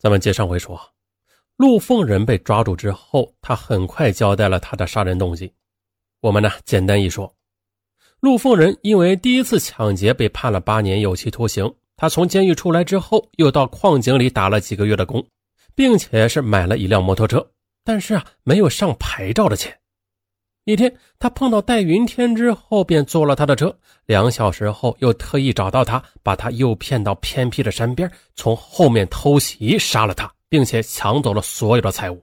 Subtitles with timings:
[0.00, 0.80] 咱们接上回说，
[1.58, 5.52] 陆凤仁被抓住之后，他很快交代了他的杀人动机。
[6.22, 7.30] 我们呢，简单一说，
[8.20, 11.70] 陆凤仁因为第一次抢劫被判了八年有期徒刑。
[11.98, 15.22] 他从监狱出来之后，又到矿井里打了几个月的工，
[15.74, 17.46] 并且是买了一辆摩托车，
[17.84, 19.78] 但是啊，没有上牌照的钱。
[20.64, 23.74] 一天，他碰到戴云天之后，便坐了他的车。
[24.06, 32.20] 两小时后，又特意找到他，把他诱骗到偏僻的山边，从后面偷袭，杀了他，并且抢走了所有的财物。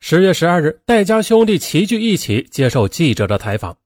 [0.00, 3.76] 十月十二日，戴家兄弟齐聚一起接受记者的采访，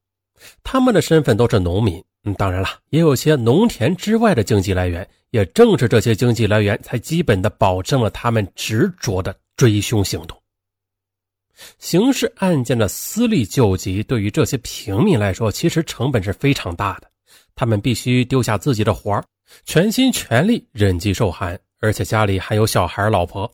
[0.62, 2.02] 他们的身份都是农民。
[2.24, 5.08] 嗯，当然了，也有些农田之外的经济来源。
[5.30, 10.41] 也正是这些经济来源，才基本的保证了他们执着的追凶行动。
[11.78, 17.10] 刑事案件的私力救济，对于这些平民来说，其实成本是非常大的。
[17.54, 19.24] 他们必须丢下自己的活儿，
[19.64, 23.50] 全心全力忍饥受寒，而且家里还有小孩、老婆。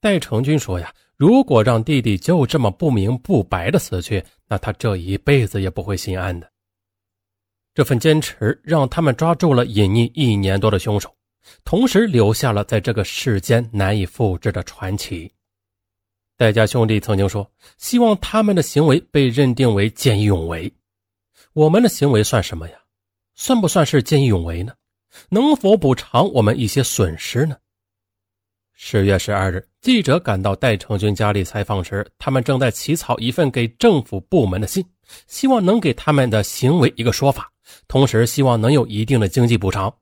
[0.00, 6.50] 戴成军说：“呀，如果让弟弟就这么不明不白的死去，那他这一辈子也不会心安的。”
[7.72, 11.14] 这份坚持让他们抓住了隐匿一年多的凶手，
[11.64, 15.30] 同时留下了在这个世间难以复制的传奇。
[16.40, 17.46] 戴家兄弟曾经说
[17.76, 20.72] ：“希望他们的行为被认定为见义勇为。”
[21.52, 22.78] 我们的行为算什么呀？
[23.34, 24.72] 算不算是见义勇为呢？
[25.28, 27.58] 能否补偿我们一些损失呢？
[28.72, 34.82] 十月十二日，记者赶到戴成军家里采访时，他们正在起草一份给政府部门的信，
[35.26, 37.52] 希望能给他们的行为一个说法，
[37.86, 39.94] 同时希望能有一定的经济补偿。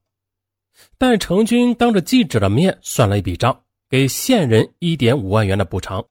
[0.99, 6.05] 戴成军当着记者的面算了一笔账，给线人一点五万元的补偿。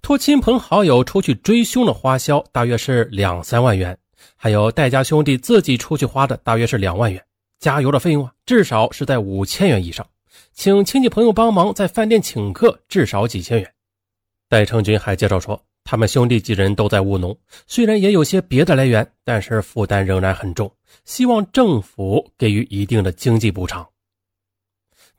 [0.00, 3.96] 托亲朋好友出去追凶的花销大约是两三万元，
[4.36, 7.22] 还有戴家兄弟自己出去花的大约是两万元，
[7.58, 10.06] 加油的费用啊，至少是在五千元以上。
[10.52, 13.72] 请亲戚朋友帮忙在饭店请客，至少几千元。
[14.48, 20.70] 戴成军还介绍说，他们兄弟几人都在务农，虽然也有些别的来源，但是负担仍然很重，
[21.04, 23.86] 希望政府给予一定的经济补偿。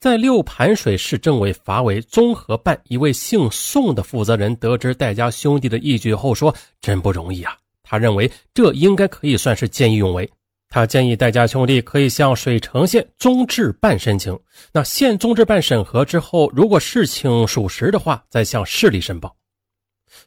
[0.05, 10.31] 在六盘水市政委法委综合办一位姓宋的负责人得知戴家兄弟的义举后说：“真不容易啊！”他认为这应该可以算是见义勇为。
[10.69, 14.39] 他建议戴家兄弟可以向水城县综治办申请，
[14.71, 19.35] 那县综治办审核之后，如果事情属实的话，再向市里申报。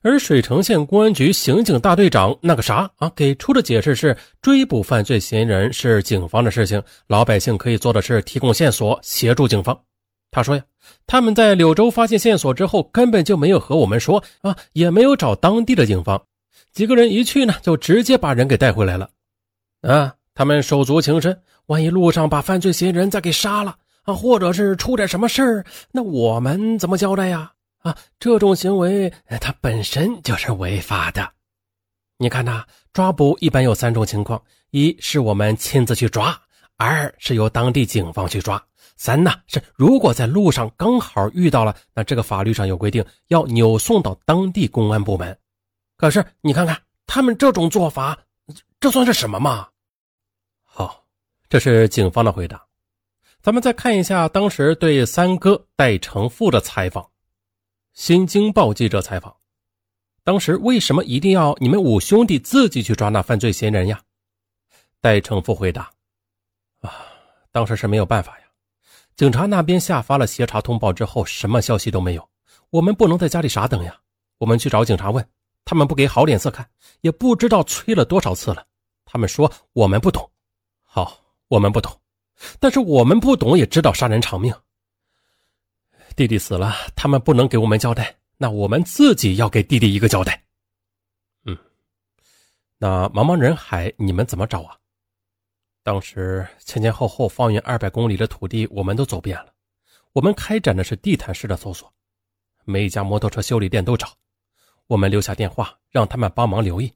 [0.02, 9.78] 而水城县公安局刑警大队长那个啥啊，给出的解释是：追捕犯罪嫌疑人是警方的事情，老百姓可以做的是提供线索，协助警方。
[10.30, 10.62] 他说呀，
[11.06, 16.22] 他们在柳州发现线索之后，根本就没有和我们说啊，也没有找当地的警方，
[16.72, 19.08] 几个人一去呢，就直接把人给带回来了。
[19.82, 27.50] 啊，他们手足情深，万一路上把犯罪嫌疑人再给杀了啊，或者是出点什么事儿，那我们怎么交代呀？
[27.88, 31.32] 啊，这种行为它本身就是违法的。
[32.18, 36.32] 你看呐，抓捕一般有三种情况：一是我们亲自去抓；
[36.76, 38.58] 二是由当地警方去抓；
[38.96, 45.38] 三呢是如果在路上刚好遇到了，那这个法律上有规定要扭送到当地公安部门。
[45.96, 48.18] 可是你看看他们这种做法，
[48.80, 49.68] 这算是什么嘛？
[50.64, 51.04] 好，
[51.48, 52.62] 这是警方的回答。
[53.40, 57.08] 咱们再看一下当时对三哥戴成富的采访。
[57.98, 59.34] 新京报记者采访：
[60.22, 64.00] 当时为什么一定要你们五兄弟自己去抓那犯罪嫌疑人呀？
[65.00, 65.90] 戴成富回答：
[66.78, 66.94] 啊，
[67.50, 68.44] 当时是没有办法呀。
[69.16, 72.30] 警察那边下发了协查通报之后，什么消息都没有，
[72.70, 74.00] 我们不能在家里傻等呀。
[74.38, 75.28] 我们去找警察问，
[75.64, 76.64] 他们不给好脸色看，
[77.00, 78.64] 也不知道催了多少次了。
[79.06, 80.30] 他们说我们不懂。
[80.84, 82.00] 好，我们不懂，
[82.60, 84.54] 但是我们不懂也知道杀人偿命。
[86.18, 90.42] 弟弟死了，他们不能给我们交代，那我们自己要给弟弟一个交代。
[91.44, 91.56] 嗯，
[92.76, 94.76] 那茫茫人海，你们怎么找啊？
[95.84, 99.54] 当时前前后后方圆二百公里的土地，我们都走遍了。
[100.12, 101.88] 我们开展的是地毯式的搜索，
[102.64, 104.08] 每一家摩托车修理店都找，
[104.88, 106.92] 我们留下电话，让他们帮忙留意。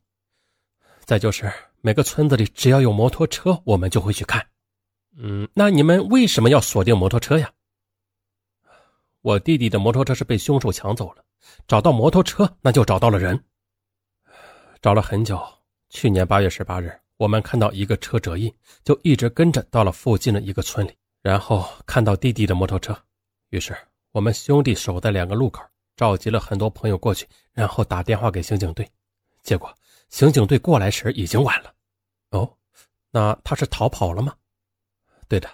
[1.05, 1.49] 再就是
[1.81, 4.45] 每个村子里只要有摩托车，我们就会去看。
[5.17, 7.53] 嗯，那你们为什么要锁定摩托车呀？
[9.23, 11.25] 我弟弟的摩托车是被凶手抢走了，
[11.69, 13.43] 找到摩托车，那就找到了人。
[14.81, 15.41] 找了很久，
[15.91, 18.53] 去年八月十八日，我们看到一个车辙印，
[18.83, 20.93] 就一直跟着到了附近的一个村里，
[21.23, 23.01] 然后看到弟弟的摩托车，
[23.51, 23.77] 于是
[24.11, 25.63] 我们兄弟守在两个路口，
[25.97, 28.91] 召集了很多朋友过去，然后打电话给刑警队，
[29.45, 29.73] 结果
[30.09, 31.73] 刑警队过来时已经晚了。
[32.31, 32.53] 哦，
[33.13, 34.35] 那他是逃跑了吗？
[35.29, 35.49] 对的，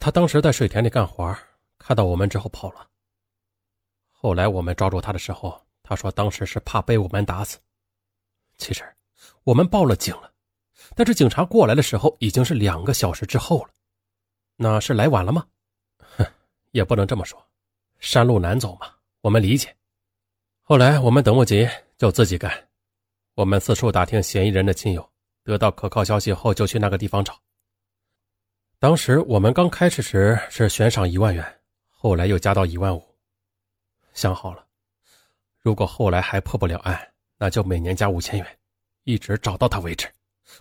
[0.00, 1.32] 他当时在水田里干活。
[1.80, 2.86] 看到我们之后跑了。
[4.10, 7.58] 后来我们抓住他的时候，他说当时是怕被我们打死。
[8.58, 8.84] 其实
[9.44, 10.30] 我们报了警了，
[10.94, 13.70] 但是警察过来的时候已经是两个小时之后了。
[14.56, 15.46] 那是来晚了吗？
[16.16, 16.24] 哼，
[16.72, 17.42] 也不能这么说。
[17.98, 18.92] 山路难走嘛，
[19.22, 19.74] 我们理解。
[20.60, 21.66] 后来我们等不及，
[21.96, 22.68] 就自己干。
[23.34, 25.10] 我们四处打听嫌疑人的亲友，
[25.44, 27.40] 得到可靠消息后就去那个地方找。
[28.78, 31.59] 当时我们刚开始时是悬赏一万元，
[32.02, 33.04] 后来又加到一万五。
[34.14, 34.64] 想好了，
[35.58, 36.98] 如果后来还破不了案，
[37.36, 38.58] 那就每年加五千元，
[39.04, 40.08] 一直找到他为止。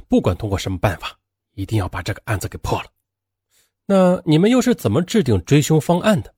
[0.10, 1.18] 不管通过什么办法，
[1.54, 2.90] 一定要把这个案子给破了。
[3.86, 6.36] 那你们又是怎么制定追凶方案的？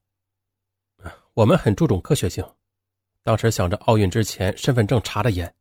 [1.34, 2.48] 我们很注重科学性，
[3.24, 5.52] 当时想着奥运之前身份证查的严。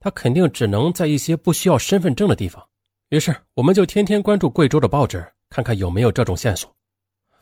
[0.00, 2.68] 他肯定只能在一些不需要身份证的地方，
[3.10, 6.74] 于是我们就天天关注贵州的报纸，看看有没有这种线索。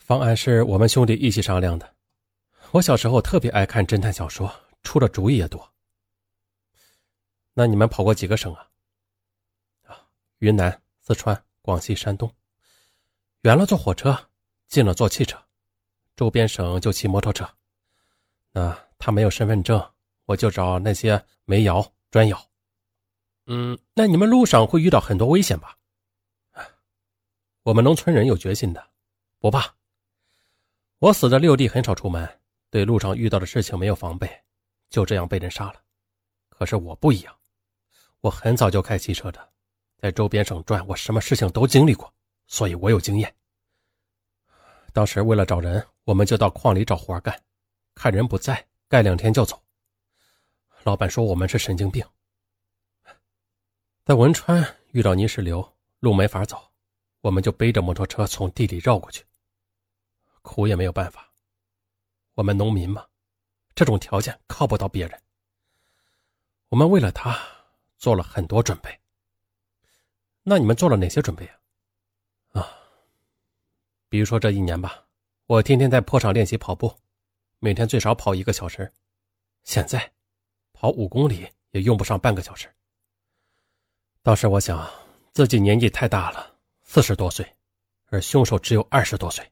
[0.06, 1.96] 方案是我们兄弟一起商量的。
[2.70, 4.54] 我小时候特别爱看侦探小说，
[4.84, 5.72] 出的主意也多。
[7.54, 8.70] 那你们跑过几个省啊？
[9.82, 10.06] 啊，
[10.38, 12.32] 云南、四川、广西、山东。
[13.40, 14.16] 远了坐火车，
[14.68, 15.36] 近了坐汽车，
[16.14, 17.44] 周边省就骑摩托车。
[18.52, 19.84] 那他没有身份证，
[20.26, 21.92] 我就找那些煤窑。
[22.12, 22.48] 砖窑，
[23.46, 25.76] 嗯，那你们路上会遇到很多危险吧？
[27.64, 28.90] 我们农村人有决心的，
[29.40, 29.74] 不怕。
[30.98, 32.26] 我死的六弟很少出门，
[32.70, 34.26] 对路上遇到的事情没有防备，
[34.88, 35.82] 就这样被人杀了。
[36.48, 37.36] 可是我不一样，
[38.22, 39.52] 我很早就开汽车的，
[39.98, 42.10] 在周边省转，我什么事情都经历过，
[42.46, 43.34] 所以我有经验。
[44.94, 47.38] 当时为了找人，我们就到矿里找活干，
[47.94, 49.62] 看人不在，干两天就走。
[50.82, 52.02] 老板说我们是神经病，
[54.06, 56.56] 在汶川遇到泥石流，路没法走，
[57.20, 59.25] 我们就背着摩托车从地里绕过去。
[60.46, 61.28] 苦也没有办法，
[62.34, 63.06] 我们农民嘛，
[63.74, 65.20] 这种条件靠不到别人。
[66.68, 67.38] 我们为了他
[67.98, 69.00] 做了很多准备。
[70.42, 71.44] 那你们做了哪些准备
[72.52, 72.60] 啊？
[72.60, 72.78] 啊，
[74.08, 75.04] 比如说这一年吧，
[75.46, 76.96] 我天天在坡上练习跑步，
[77.58, 78.92] 每天最少跑一个小时。
[79.64, 80.12] 现在。
[80.78, 82.70] 跑五公里也用不上半个小时。
[84.22, 84.86] 当时我想，
[85.32, 86.54] 自己年纪太大了，
[86.84, 87.50] 四十多岁，
[88.10, 89.50] 而凶手只有二十多岁。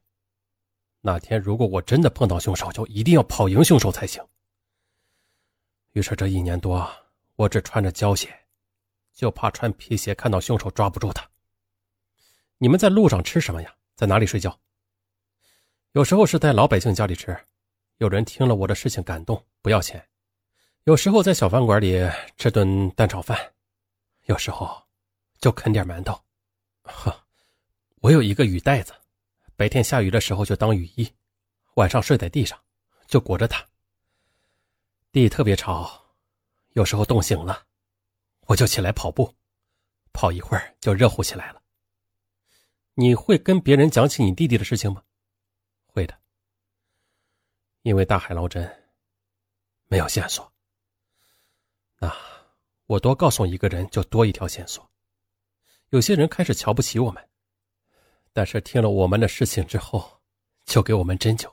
[1.07, 4.25] 那天如果我真的碰到凶手，就一定要跑赢凶手才行。
[5.91, 6.91] 于是这一年多，
[7.35, 8.35] 我只穿着胶鞋，
[9.13, 11.23] 就怕穿皮鞋看到凶手抓不住他。
[12.57, 13.71] 你们在路上吃什么呀？
[13.95, 14.59] 在哪里睡觉？
[15.91, 17.37] 有时候是在老百姓家里吃，
[17.97, 20.03] 有人听了我的事情感动，不要钱。
[20.85, 21.99] 有时候在小饭馆里
[22.35, 23.39] 吃顿蛋炒饭，
[24.23, 24.75] 有时候
[25.37, 26.19] 就啃点馒头。
[26.81, 27.15] 呵，
[28.01, 28.91] 我有一个雨袋子，
[29.55, 31.09] 白天下雨的时候就当雨衣，
[31.75, 32.61] 晚上睡在地上
[33.07, 33.65] 就裹着它。
[35.11, 35.89] 地特别潮，
[36.73, 37.65] 有时候冻醒了，
[38.47, 39.33] 我就起来跑步，
[40.11, 41.61] 跑一会儿就热乎起来了。
[42.95, 45.01] 你会跟别人讲起你弟弟的事情吗？
[45.85, 46.17] 会的，
[47.83, 48.89] 因为大海捞针，
[49.87, 50.51] 没有线索。
[51.97, 52.13] 那
[52.87, 54.89] 我多告诉一个人，就多一条线索。
[55.89, 57.29] 有些人开始瞧不起我们，
[58.35, 60.19] 但是听了我们的事情之后，
[60.65, 61.49] 就给我们针灸。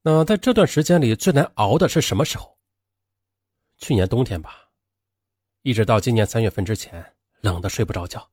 [0.00, 2.56] 那在这段时间里最难熬的是什么时候？
[3.76, 4.70] 去年冬天吧，
[5.60, 8.26] 一直到今年三月份之前，冷的睡不着觉。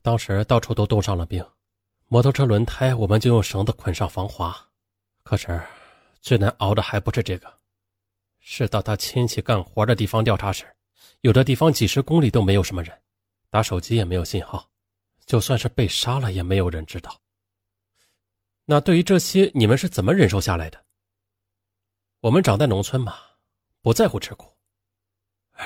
[0.00, 1.46] 当时到处都冻上了冰，
[2.06, 4.56] 摩托车轮胎我们就用绳子捆上防滑。
[5.22, 5.62] 可是
[6.22, 7.60] 最难熬的还不是这个。
[8.40, 10.64] 是到他亲戚干活的地方调查时，
[11.20, 12.98] 有的地方几十公里都没有什么人，
[13.50, 14.66] 打手机也没有信号，
[15.32, 17.18] 就算是被杀了也没有人知道。
[18.66, 20.84] 那对于这些，你们是怎么忍受下来的？
[22.20, 23.16] 我们长在农村嘛，
[23.80, 24.54] 不在乎吃苦，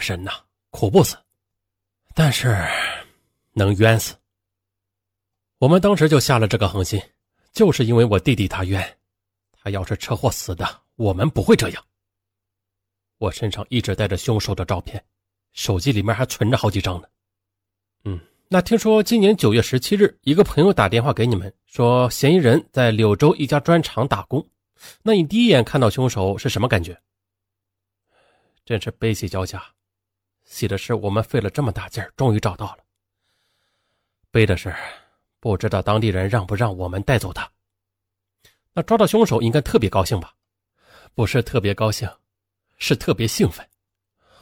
[0.01, 0.31] 人呐
[0.71, 1.17] 苦不死，
[2.15, 2.57] 但是
[3.55, 4.15] 能冤死。
[5.59, 7.03] 我们当时就下了这个狠心，
[7.51, 8.99] 就是因为我弟弟他冤，
[9.51, 11.85] 他要是车祸死的，我们不会这样。
[13.19, 15.05] 我身上一直带着凶手的照片，
[15.55, 17.09] 手机里面还存着好几张呢。
[18.49, 24.47] 那听说今年九月十七日，一个朋友打电话给你们，说嫌疑人在柳州一家砖厂打工。
[25.03, 26.97] 那你第一眼看到凶手是什么感觉？
[28.65, 29.61] 真是悲喜交加。
[30.45, 32.79] 喜的是我们费了这么大劲儿，终于找到了；
[34.31, 34.73] 悲的是
[35.41, 37.51] 不知道当地人让不让我们带走他。
[38.73, 40.33] 那抓到凶手应该特别高兴吧？
[41.17, 42.09] 不是特别高兴。
[42.79, 43.67] 是特别兴奋。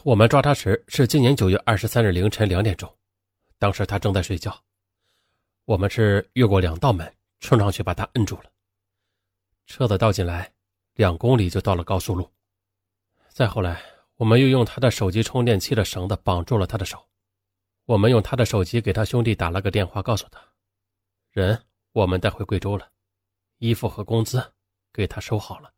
[0.03, 2.93] 我们抓他时是今年九月二十三日凌晨两点钟，
[3.65, 4.55] 当时他正在睡觉。
[5.65, 8.53] 我们是越过两道门冲上去把他摁住了。
[9.65, 10.53] 车子倒进来，
[10.97, 12.31] 两公里就到了高速路。
[13.31, 13.83] 再后来，
[14.17, 17.09] 我们又用他的手机充电器的绳子绑住了他的手。
[17.87, 20.39] 我们用他的手机给他兄弟打了个电话，告诉他，
[21.31, 22.91] 人我们带回贵州了，
[23.57, 24.53] 衣服和工资
[24.93, 25.73] 给他收好了。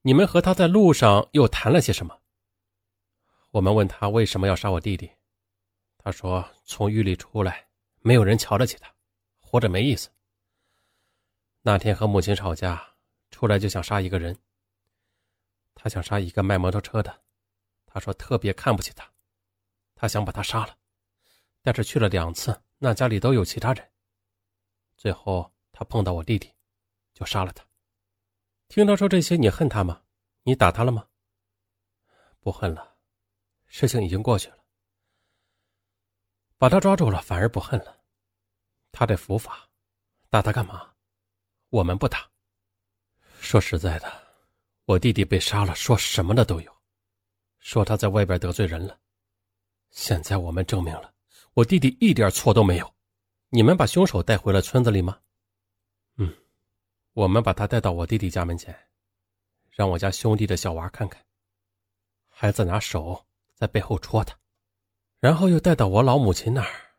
[0.00, 2.18] 你们和他在路上又谈了些什么？
[3.52, 5.12] 我们问他为什么要杀我弟弟，
[6.04, 7.68] 他说从狱里出来，
[8.00, 8.92] 没有人瞧得起他，
[9.38, 10.10] 活着没意思。
[11.60, 12.96] 那天和母亲吵架，
[13.30, 14.36] 出来就想杀一个人。
[15.76, 17.22] 他想杀一个卖摩托车的，
[17.86, 19.08] 他说特别看不起他，
[19.94, 20.76] 他想把他杀了，
[21.62, 23.88] 但是去了两次，那家里都有其他人。
[24.96, 26.52] 最后他碰到我弟弟，
[27.14, 27.64] 就杀了他。
[28.66, 30.02] 听他说这些，你恨他吗？
[30.42, 31.06] 你打他了吗？
[32.40, 32.96] 不恨了，
[33.66, 34.61] 事情已经过去了。
[36.62, 38.04] 把他抓住了，反而不恨了。
[38.92, 39.68] 他得伏法，
[40.30, 40.94] 打他干嘛？
[41.70, 42.30] 我们不打。
[43.40, 44.08] 说实在的，
[44.84, 46.72] 我弟弟被杀了，说什么的都有，
[47.58, 48.96] 说他在外边得罪人了。
[49.90, 51.12] 现在我们证明了，
[51.54, 52.94] 我弟弟一点错都没有。
[53.48, 55.18] 你们把凶手带回了村子里吗？
[56.14, 56.32] 嗯。
[57.12, 58.72] 我们把他带到我弟弟家门前，
[59.68, 61.20] 让我家兄弟的小娃看看。
[62.28, 63.26] 孩子拿手
[63.56, 64.38] 在背后戳他，
[65.22, 66.96] 然后又带到我老母亲那儿。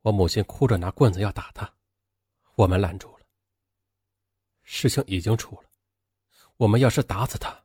[0.00, 1.70] 我母亲哭着拿棍子要打他，
[2.54, 3.26] 我们拦住了。
[4.62, 5.68] 事情已经出了，
[6.56, 7.64] 我们要是打死他，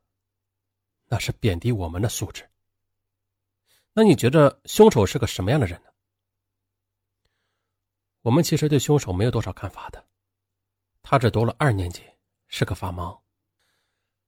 [1.05, 2.45] 那是贬低我们的素质。
[3.93, 5.89] 那你觉得凶手是个什么样的人呢？
[8.23, 10.05] 我们其实对凶手没有多少看法的。
[11.01, 12.03] 他只读了二年级，
[12.49, 13.17] 是个法盲。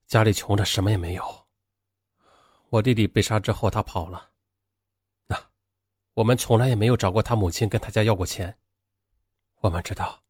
[0.08, 1.48] 家里穷的什么也没有。
[2.70, 4.28] 我弟弟被杀之后，他跑了。
[6.20, 8.54] 我们从来也没有找过他母亲，跟他家要过钱。
[9.62, 10.22] 我们知道，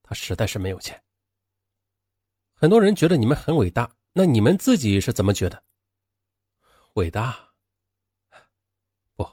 [0.00, 1.02] 他实在是没有钱。
[2.54, 5.60] 很多人觉得你们很伟大，那你们自己是怎么觉得？
[6.92, 7.36] 伟大？
[9.16, 9.28] 不，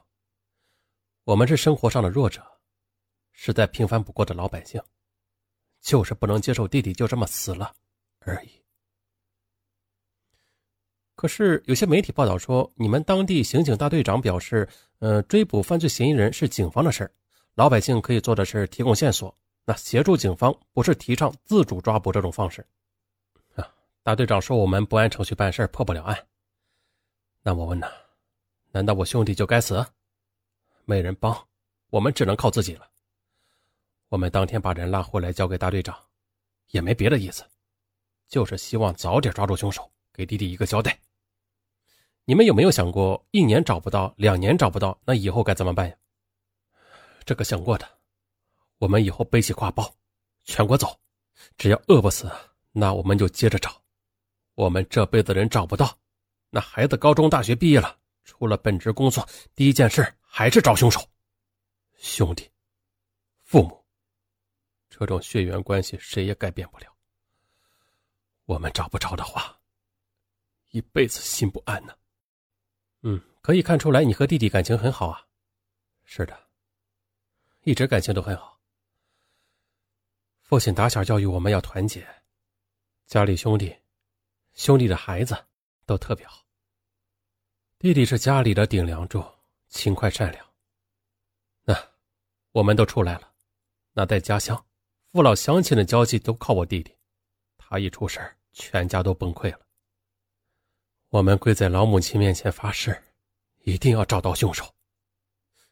[1.23, 2.43] 我们是生活上的弱者，
[3.31, 4.81] 是在平凡不过的老百姓。
[5.81, 7.75] 就是不能接受弟弟就这么死了
[8.21, 8.64] 而已。
[11.25, 17.11] 可是有些媒体报道说，你们当地刑警大队长表示，呃，追捕犯罪嫌疑人是警方的事
[17.55, 22.63] 老百姓可以做的是提供线索，那协助警方，不是提倡自主抓捕这种方式。
[23.55, 23.67] 啊，
[24.03, 26.15] 大队长说我们不按程序办事，破不了案。
[27.41, 27.87] 那我问呐，
[28.71, 29.83] 难道我兄弟就该死？
[30.85, 31.35] 没人帮，
[31.89, 32.87] 我们只能靠自己了。
[34.09, 35.97] 我们当天把人拉回来交给大队长，
[36.69, 37.43] 也没别的意思，
[38.27, 40.95] 就是希望早点抓住凶手，给弟弟一个交代。
[42.27, 45.95] 你们有没有想过，一年找不到，两年找不到，那以后该怎么办呀？
[47.23, 47.87] 这个想过的，
[48.79, 49.95] 我们以后背起挎包，
[50.43, 50.99] 全国走，
[51.55, 52.31] 只要饿不死，
[52.71, 53.79] 那我们就接着找。
[54.55, 55.95] 我们这辈子人找不到，
[56.49, 60.99] 那孩子高中、大学毕业了，出了本职工作，第一件事还是找凶手。
[61.95, 62.49] 兄弟，
[63.43, 63.85] 父母。
[64.89, 66.87] 这种血缘关系谁也改变不了。
[68.45, 69.59] 我们找不着的话，
[70.71, 71.93] 一辈子心不安呢。
[73.07, 75.27] 嗯，可以看出来你和弟弟感情很好啊。
[76.05, 76.35] 是的，
[77.61, 78.59] 一直感情都很好。
[80.41, 82.03] 父亲打小教育我们要团结，
[83.05, 83.75] 家里兄弟、
[84.55, 85.37] 兄弟的孩子
[85.85, 86.43] 都特别好。
[87.77, 89.23] 弟弟是家里的顶梁柱，
[89.69, 90.43] 勤快善良。
[91.63, 91.75] 那
[92.53, 93.31] 我们都出来了，
[93.93, 94.65] 那在家乡。
[95.11, 96.91] 父老乡亲的交际都靠我弟弟，
[97.55, 98.19] 他一出事
[98.51, 99.64] 全家都崩溃了。
[101.09, 103.01] 我们跪在老母亲面前发誓，
[103.63, 104.73] 一定要找到凶手。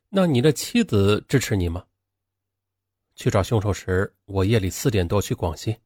[0.10, 1.86] 那你的妻子支持你吗？
[3.16, 5.78] 去找凶手时，我夜里四点多去广西，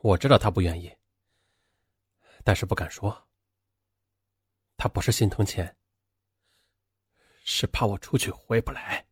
[0.00, 0.92] 我知道他不愿意，
[2.42, 3.28] 但是不敢说。
[4.76, 5.76] 他不是心疼钱，
[7.44, 9.06] 是怕我出去回不来。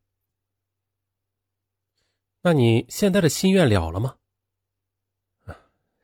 [2.40, 4.16] 那你现在的心愿了了吗？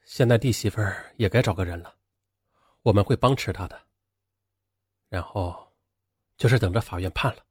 [0.04, 1.96] 现在弟媳妇儿也该找个人了，
[2.86, 3.76] 我们会帮持他的。
[5.08, 5.72] 然后，
[6.36, 7.44] 就是等着法院判了。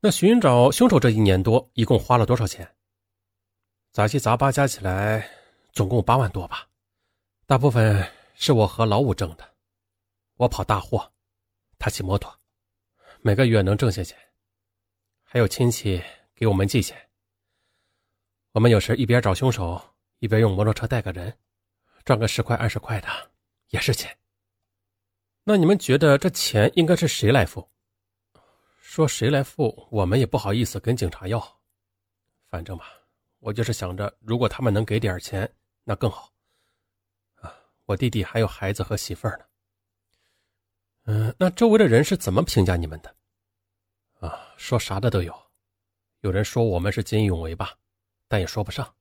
[0.00, 2.68] 那寻找凶手这一年多，一共花了多少钱？
[3.92, 5.30] 杂七杂八加起来，
[5.72, 6.68] 总共八万多吧。
[7.46, 9.54] 大部分是我和老五挣的，
[10.34, 11.12] 我跑大货，
[11.78, 12.36] 他骑摩托，
[13.20, 14.18] 每个月能挣些钱。
[15.22, 16.02] 还有亲戚
[16.34, 17.08] 给我们寄钱。
[18.50, 19.80] 我们有时一边找凶手，
[20.18, 21.38] 一边用摩托车带个人，
[22.04, 23.06] 赚个十块二十块的
[23.68, 24.16] 也是钱。
[25.44, 27.66] 那你们觉得这钱应该是谁来付？
[28.80, 31.40] 说谁来付，我们也不好意思跟警察要。
[32.48, 32.86] 反正吧，
[33.38, 35.50] 我就是想着，如果他们能给点钱，
[35.84, 36.32] 那更好。
[37.36, 39.44] 啊，我弟弟还有孩子和媳妇儿呢。
[41.04, 43.14] 嗯，那周围的人是怎么评价你们的？
[44.20, 45.34] 啊，说啥的都有。
[46.20, 47.74] 有人说我们是见义勇为吧，
[48.26, 48.94] 但也说不上。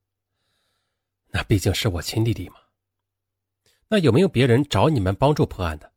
[1.30, 2.56] 那毕竟是我亲弟弟嘛。
[3.89, 5.91] 那有没有别人找你们帮助破案的？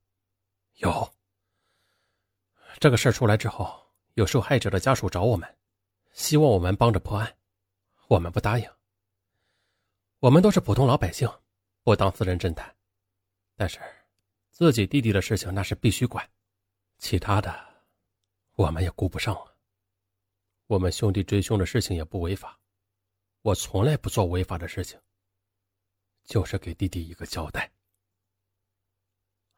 [0.76, 1.12] 有。
[2.78, 5.58] 这个事儿出来之后，有受害者的家属找我们，
[6.12, 7.36] 希望我们帮着破案，
[8.06, 8.70] 我们不答应。
[10.20, 11.28] 我们都是普通老百姓，
[11.82, 12.74] 不当私人侦探。
[13.56, 13.80] 但是，
[14.50, 16.26] 自己弟弟的事情那是必须管，
[16.98, 17.52] 其他的，
[18.54, 19.52] 我们也顾不上啊。
[20.68, 22.58] 我们兄弟追凶的事情也不违法，
[23.42, 24.98] 我从来不做违法的事情，
[26.24, 27.70] 就是给弟弟一个交代。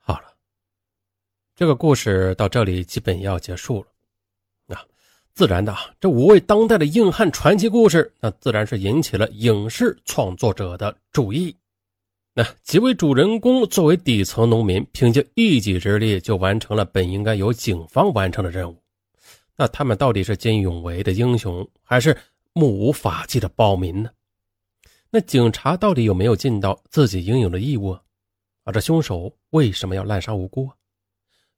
[0.05, 0.35] 好了，
[1.55, 3.87] 这个故事到这里基本要结束了。
[4.67, 4.77] 那
[5.33, 11.57] 自然的，这五位当代的硬汉传奇故事，那自然是引起了影视创作者的注意。
[12.35, 18.83] 那几位主人公作为底层农民，凭借一己之力就完成了本应该由警方完成的任务。
[19.57, 22.19] 那他们到底是见义勇为的英雄，还是
[22.55, 24.11] 目无法纪的暴民呢？
[25.11, 28.03] 那警察到底有没有尽到自己应有的义务啊？
[28.65, 30.71] 啊，这凶手为什么要滥杀无辜？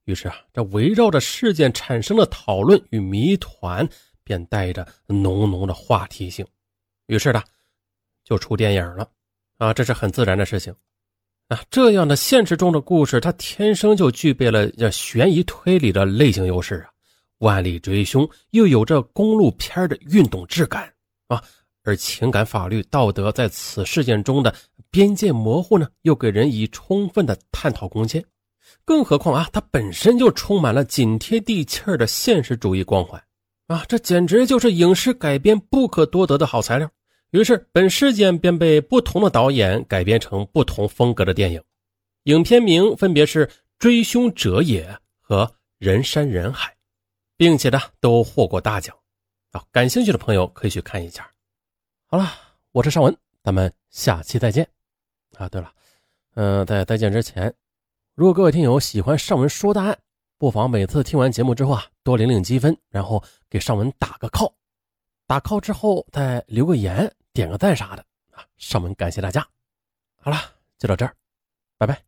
[0.04, 3.88] 于是啊，这围绕着事件产生的讨论与谜团，
[4.22, 6.46] 便带着浓浓的话题性。
[7.06, 7.42] 于是呢，
[8.22, 9.08] 就出电影了。
[9.58, 10.74] 啊，这是很自然的事情。
[11.48, 16.90] 啊，这样的现实中的故事，它天生就具备了这悬疑推理的类型优势啊。
[17.38, 20.90] 万里追凶又有着公路片的运动质感
[21.26, 21.42] 啊，
[21.84, 24.52] 而情感、法律、道德在此事件中的
[24.90, 28.24] 边界模糊呢，又给人以充分的探讨空间。
[28.84, 33.22] 更何况啊，它本身就充满了紧贴地气儿的现实主义光环
[33.68, 36.90] 啊，这简直就是影视改编不可多得的好材料。
[37.30, 41.62] 于是，本事件便被不同的导演改编成不同风格的电影，
[42.24, 43.46] 影片名分别是
[43.78, 44.84] 《追凶者也》
[45.20, 45.44] 和
[45.78, 46.70] 《人山人海》。
[47.36, 48.96] 并且呢，都获过大奖，
[49.50, 51.28] 啊，感兴趣的朋友可以去看一下。
[52.14, 52.30] 好了，
[52.70, 54.64] 我是尚文，咱们下期再见。
[55.36, 55.72] 啊，对了，
[56.34, 57.52] 嗯，在再见之前，
[58.14, 59.98] 如果各位听友喜欢尚文说大案，
[60.38, 64.52] 不妨每次听完节目之后啊，多领领积分，然后给尚文打个 call，
[65.26, 68.46] 打 call 之后再留个言、点个赞啥的啊。
[68.58, 69.44] 尚文感谢大家。
[70.20, 70.36] 好了，
[70.78, 71.16] 就到这儿，
[71.76, 72.00] 拜拜。